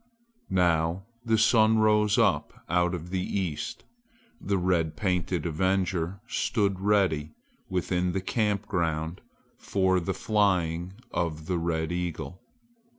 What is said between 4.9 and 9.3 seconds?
painted avenger stood ready within the camp ground